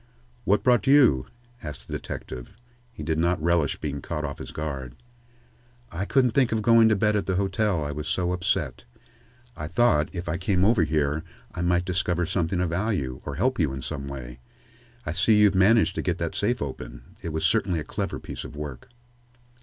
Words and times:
"What 0.45 0.63
brought 0.63 0.87
you?" 0.87 1.27
asked 1.61 1.87
the 1.87 1.93
detective. 1.93 2.53
He 2.91 3.03
did 3.03 3.19
not 3.19 3.39
relish 3.39 3.79
being 3.79 4.01
caught 4.01 4.25
off 4.25 4.39
his 4.39 4.49
guard. 4.49 4.95
"I 5.91 6.05
couldn't 6.05 6.31
think 6.31 6.51
of 6.51 6.63
going 6.63 6.89
to 6.89 6.95
bed 6.95 7.15
at 7.15 7.27
the 7.27 7.35
hotel, 7.35 7.83
I 7.85 7.91
was 7.91 8.07
so 8.07 8.31
upset. 8.33 8.85
I 9.55 9.67
thought, 9.67 10.09
if 10.11 10.27
I 10.27 10.37
came 10.37 10.65
over 10.65 10.85
here, 10.85 11.23
I 11.53 11.61
might 11.61 11.85
discover 11.85 12.25
something 12.25 12.59
of 12.61 12.71
value, 12.71 13.21
or 13.27 13.35
help 13.35 13.59
you 13.59 13.73
in 13.73 13.83
some 13.83 14.07
way. 14.07 14.39
I 15.05 15.13
see 15.13 15.35
you've 15.37 15.53
managed 15.53 15.93
to 15.93 16.01
get 16.01 16.17
that 16.17 16.33
safe 16.33 16.63
open. 16.63 17.03
It 17.21 17.29
was 17.29 17.45
certainly 17.45 17.79
a 17.79 17.83
clever 17.83 18.19
piece 18.19 18.43
of 18.43 18.55
work." 18.55 18.89